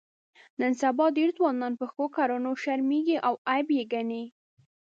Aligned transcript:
نن 0.59 0.71
سبا 0.81 1.05
ډېر 1.17 1.29
ځوانان 1.37 1.73
په 1.79 1.85
ښو 1.91 2.05
کړنو 2.17 2.51
شرمېږي 2.63 3.17
او 3.27 3.33
عیب 3.49 3.67
یې 3.77 3.83
ګڼي. 3.93 4.23